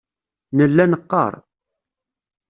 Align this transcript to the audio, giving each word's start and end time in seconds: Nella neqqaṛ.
Nella 0.57 0.85
neqqaṛ. 0.87 1.33